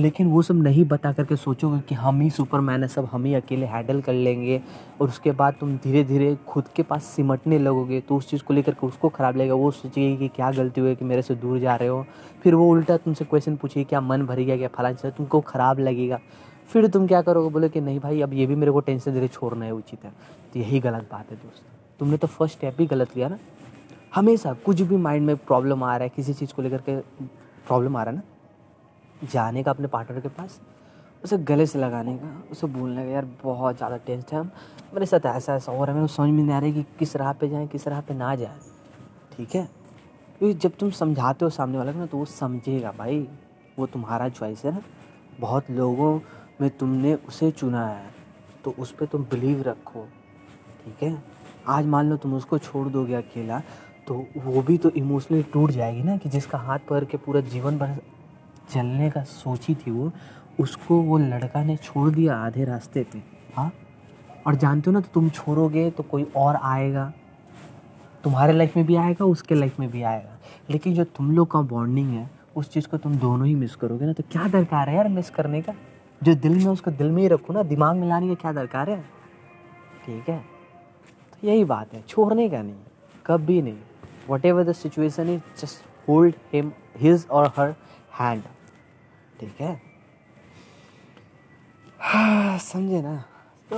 लेकिन 0.00 0.26
वो 0.26 0.42
सब 0.42 0.62
नहीं 0.62 0.84
बता 0.84 1.12
करके 1.12 1.36
सोचोगे 1.36 1.80
कि 1.80 1.94
हम 1.94 2.20
ही 2.20 2.28
सुपरमैन 2.30 2.82
है, 2.82 2.88
सब 2.88 3.08
हम 3.12 3.24
ही 3.24 3.34
अकेले 3.34 3.66
हैंडल 3.66 4.00
कर 4.00 4.12
लेंगे 4.12 4.60
और 5.00 5.08
उसके 5.08 5.32
बाद 5.32 5.54
तुम 5.60 5.76
धीरे 5.76 6.04
धीरे 6.04 6.34
खुद 6.48 6.68
के 6.76 6.82
पास 6.82 7.04
सिमटने 7.06 7.58
लगोगे 7.58 8.00
तो 8.00 8.16
उस 8.16 8.28
चीज़ 8.30 8.42
को 8.42 8.54
लेकर 8.54 8.72
के 8.72 8.86
उसको 8.86 9.08
ख़राब 9.08 9.36
लगेगा, 9.36 9.54
वो 9.54 9.70
सोचेगी 9.70 10.16
कि 10.16 10.28
क्या 10.28 10.50
गलती 10.50 10.80
हुई 10.80 10.94
कि 10.94 11.04
मेरे 11.04 11.22
से 11.22 11.34
दूर 11.34 11.58
जा 11.58 11.76
रहे 11.76 11.88
हो। 11.88 12.04
फिर 12.42 12.54
वो 12.54 12.70
उल्टा 12.70 12.96
तुमसे 12.96 13.24
क्वेश्चन 13.24 13.56
पूछेगी, 13.56 13.84
क्या 13.84 14.00
मन 14.00 14.26
भर 14.26 14.40
गया, 14.40 14.56
क्या 14.56 14.68
फला 14.68 14.92
चीज़ 14.92 15.12
तुमको 15.12 15.40
ख़राब 15.40 15.78
लगेगा। 15.78 16.18
फिर 16.70 16.86
तुम 16.86 17.06
क्या 17.06 17.22
करोगे? 17.22 17.50
बोले 17.50 17.68
कि, 17.68 17.80
नहीं 17.80 18.00
भाई, 18.00 18.20
अब 18.20 18.34
ये 18.34 18.46
भी 18.46 18.54
मेरे 18.54 18.72
को 18.72 18.80
टेंशन 18.80 19.12
रहे 19.12 19.28
छोड़ना 19.28 19.64
है, 19.64 19.72
उचित 19.72 20.04
है। 20.04 20.10
तो 20.52 20.58
यही 20.60 20.80
गलत 20.80 21.08
बात 21.12 21.30
है 21.30 21.36
दोस्त। 21.36 21.62
तुमने 22.00 22.16
तो 22.16 22.26
फ़र्स्ट 22.26 22.56
स्टेप 22.56 22.80
ही 22.80 22.86
गलत 22.86 23.16
लिया 23.16 23.28
ना। 23.28 23.38
हमेशा 24.14 24.52
कुछ 24.66 24.80
भी 24.80 24.96
माइंड 24.96 25.26
में 25.26 25.36
प्रॉब्लम 25.36 25.82
आ 25.84 25.96
रहा 25.96 26.04
है, 26.04 26.12
किसी 26.16 26.34
चीज़ 26.34 26.54
को 26.54 26.62
लेकर 26.62 26.82
के 26.88 26.96
प्रॉब्लम 27.66 27.96
आ 27.96 28.02
रहा 28.02 28.10
है 28.10 28.16
ना। 28.16 28.22
जाने 29.22 29.62
का 29.62 29.70
अपने 29.70 29.88
पार्टनर 29.88 30.20
के 30.20 30.28
पास, 30.30 30.60
उसे 31.24 31.38
गले 31.38 31.66
से 31.66 31.78
लगाने 31.78 32.16
का, 32.16 32.42
उसे 32.52 32.66
बोलने 32.68 33.04
का, 33.04 33.10
यार 33.10 33.28
बहुत 33.42 33.76
ज़्यादा 33.76 33.96
टेंशन 33.96 34.36
है। 34.36 34.42
मेरे 34.94 35.06
साथ 35.06 35.26
ऐसा 35.26 35.54
ऐसा 35.54 35.72
हो 35.72 35.84
रहा 35.84 35.94
है, 35.94 36.00
मेरे 36.00 36.08
समझ 36.08 36.28
में 36.28 36.42
नहीं 36.42 36.54
आ 36.54 36.58
रहा 36.58 36.66
है 36.66 36.72
कि 36.72 36.84
किस 36.98 37.16
राह 37.16 37.32
पे 37.32 37.48
जाएँ, 37.48 37.66
किस 37.66 37.86
राह 37.88 38.00
पे 38.00 38.14
ना 38.14 38.34
जाएँ। 38.34 38.58
ठीक 39.32 39.54
है? 39.54 39.68
क्योंकि 40.38 40.58
जब 40.58 40.76
तुम 40.78 40.90
समझाते 40.92 41.44
हो 41.44 41.50
सामने 41.50 41.78
वाले 41.78 41.92
को 41.92 41.98
ना 41.98 42.06
तो 42.06 42.18
वो 42.18 42.24
समझेगा, 42.26 42.92
भाई, 42.92 43.26
वो 43.78 43.86
तुम्हारा 43.86 44.28
चॉइस 44.30 44.64
है 44.64 44.72
ना। 44.72 44.82
बहुत 45.40 45.70
लोगों 45.70 46.18
में 46.60 46.70
तुमने 46.70 47.14
उसे 47.28 47.50
चुना 47.50 47.86
है 47.86 48.08
तो 48.64 48.74
उस 48.78 48.92
पर 48.92 49.06
तुम 49.06 49.24
बिलीव 49.24 49.62
रखो। 49.62 50.04
ठीक 50.80 51.02
है? 51.02 51.22
आज 51.66 51.86
मान 51.86 52.10
लो 52.10 52.16
तुम 52.16 52.34
उसको 52.34 52.58
छोड़ 52.58 52.88
दोगे 52.88 53.14
अकेला 53.14 53.60
तो 54.06 54.14
वो 54.36 54.62
भी 54.62 54.76
तो 54.78 54.90
इमोशनली 54.90 55.42
टूट 55.42 55.70
जाएगी 55.70 56.02
ना, 56.02 56.16
कि 56.16 56.28
जिसका 56.28 56.58
हाथ 56.58 56.78
पकड़ 56.80 57.04
के 57.04 57.16
पूरा 57.16 57.40
जीवन 57.42 57.78
भर 57.78 57.96
चलने 58.70 59.10
का 59.10 59.22
सोची 59.22 59.74
थी 59.74 59.90
वो, 59.90 60.10
उसको 60.60 61.00
वो 61.02 61.18
लड़का 61.18 61.62
ने 61.64 61.76
छोड़ 61.76 62.10
दिया 62.10 62.36
आधे 62.36 62.64
रास्ते 62.64 63.06
पे। 63.12 63.22
हाँ? 63.54 63.70
और 64.46 64.54
जानते 64.54 64.90
हो 64.90 64.92
ना 64.92 65.00
तो 65.00 65.08
तुम 65.14 65.28
छोड़ोगे 65.30 65.90
तो 65.90 66.02
कोई 66.02 66.26
और 66.36 66.56
आएगा। 66.56 67.12
तुम्हारे 68.24 68.52
लाइफ 68.52 68.76
में 68.76 68.86
भी 68.86 68.96
आएगा, 68.96 69.24
उसके 69.24 69.54
लाइफ 69.54 69.78
में 69.80 69.90
भी 69.90 70.02
आएगा। 70.02 70.38
लेकिन 70.70 70.94
जो 70.94 71.04
तुम 71.06 71.30
लोग 71.32 71.50
का 71.50 71.60
बॉन्डिंग 71.62 72.08
है, 72.08 72.28
उस 72.56 72.70
चीज़ 72.72 72.88
को 72.88 72.96
तुम 72.96 73.14
दोनों 73.16 73.46
ही 73.46 73.54
मिस 73.54 73.74
करोगे 73.76 74.06
ना 74.06 74.12
तो 74.12 74.22
क्या 74.32 74.46
दरकार 74.48 74.88
है 74.88 74.96
यार 74.96 75.08
मिस 75.08 75.30
करने 75.30 75.60
का? 75.62 75.74
जो 76.22 76.34
दिल 76.34 76.56
में 76.56 76.66
उसको 76.66 76.90
दिल 76.90 77.10
में 77.10 77.22
ही 77.22 77.28
रखो 77.28 77.52
ना, 77.52 77.62
दिमाग 77.62 77.96
में 77.96 78.08
लाने 78.08 78.28
का 78.28 78.34
क्या 78.34 78.52
दरकार 78.52 78.90
है? 78.90 79.00
ठीक 80.06 80.28
है? 80.28 80.38
तो 81.32 81.46
यही 81.46 81.64
बात 81.64 81.94
है, 81.94 82.02
छोड़ने 82.08 82.48
का 82.48 82.62
नहीं, 82.62 82.74
कभी 83.26 83.60
नहीं। 83.62 83.78
Whatever 84.44 84.64
the 84.64 84.72
situation 84.72 85.28
is 85.28 85.40
just 85.60 86.08
hold 86.08 86.34
him 86.52 86.72
his 86.98 87.26
और 87.30 87.52
हर 87.56 87.74
हैंड 88.20 88.42
ठीक 89.40 89.60
है? 89.60 89.80
हाँ 92.00 92.58
समझे 92.58 93.00
ना। 93.02 93.16
तो 93.70 93.76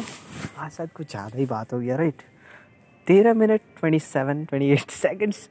आज 0.59 0.71
शायद 0.73 0.91
कुछ 0.91 1.11
ज़्यादा 1.11 1.39
ही 1.39 1.47
बात 1.47 1.73
हो 1.73 1.79
गया 1.81 1.97
राइट 1.97 2.23
तेरह 3.07 3.35
minute 3.35 3.61
twenty 3.79 3.99
seven 3.99 4.45
twenty 4.45 4.69
eight 4.73 4.91
seconds 4.91 5.49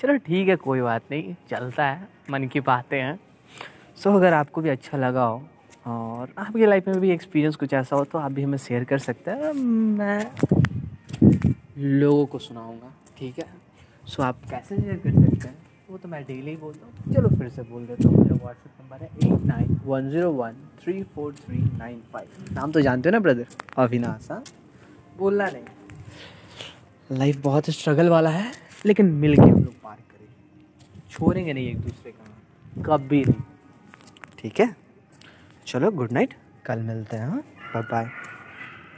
चलो 0.00 0.16
ठीक 0.18 0.48
है 0.48 0.56
कोई 0.56 0.80
बात 0.80 1.02
नहीं 1.10 1.34
चलता 1.50 1.84
है 1.84 2.08
मन 2.30 2.46
की 2.48 2.60
बातें 2.60 3.00
हैं। 3.00 3.18
सो 3.96 4.10
so, 4.10 4.16
अगर 4.16 4.32
आपको 4.32 4.60
भी 4.60 4.68
अच्छा 4.68 4.98
लगा 4.98 5.24
हो 5.24 5.42
और 5.86 6.32
आपकी 6.38 6.66
लाइफ 6.66 6.88
में 6.88 7.00
भी 7.00 7.10
एक्सपीरियंस 7.10 7.56
कुछ 7.56 7.74
ऐसा 7.74 7.96
हो 7.96 8.04
तो 8.04 8.18
आप 8.18 8.32
भी 8.32 8.42
हमें 8.42 8.58
शेयर 8.58 8.84
कर 8.84 8.98
सकते 8.98 9.30
हैं। 9.30 9.52
मैं 9.52 10.30
लोगों 11.78 12.26
को 12.26 12.38
सुनाऊँगा 12.38 12.92
ठीक 13.18 13.38
है? 13.38 13.44
सो 14.06 14.22
so, 14.22 14.28
आप 14.28 14.40
कैसे 14.50 14.76
शेयर 14.76 14.96
कर 14.96 15.10
सकते 15.12 15.48
हैं? 15.48 15.56
वो 15.90 15.98
तो 15.98 16.08
मैं 16.08 16.22
डेली 16.24 16.56
बोलता 16.56 16.86
हूँ। 16.86 17.14
चलो 17.14 17.28
फिर 17.38 17.48
से 17.50 17.62
बोल 17.70 17.86
देता 17.86 18.08
हूँ 18.08 18.16
मेरा 18.18 18.34
व्हाट्सएप 18.42 18.80
नंबर 18.80 19.02
है 19.02 19.08
eight 19.32 19.44
nine 19.46 19.80
one 19.84 20.10
zero 20.10 20.30
one 20.32 20.56
three 20.82 21.02
four 21.14 21.32
three 21.36 21.58
nine 21.78 22.00
five 22.12 22.52
नाम 22.54 22.72
तो 22.72 22.80
जानते 22.80 23.08
हो 23.08 23.12
ना 23.12 23.18
ब्रदर 23.20 23.46
अविनाश 23.84 24.28
हाँ? 24.30 24.42
बोलना 25.18 25.46
नहीं। 25.50 27.16
लाइफ 27.18 27.40
बहुत 27.44 27.70
स्ट्रगल 27.70 28.08
वाला 28.08 28.30
है 28.30 28.52
लेकिन 28.86 29.06
मिल 29.24 29.34
के 29.36 29.42
हम 29.42 29.62
लोग 29.64 29.74
पार 29.82 29.96
करेंगे 30.10 31.00
छोड़ेंगे 31.10 31.52
नहीं 31.52 31.68
एक 31.70 31.80
दूसरे 31.80 32.12
का 32.12 32.82
कभी 32.96 33.24
नहीं। 33.24 33.40
ठीक 34.38 34.60
है। 34.60 34.74
चलो 35.66 35.90
गुड 35.92 36.12
नाइट 36.12 36.34
कल 36.66 36.82
मिलते 36.82 37.16
हैं 37.16 37.28
हाँ? 37.28 37.42
Bye 37.74 37.82
bye 37.90 38.10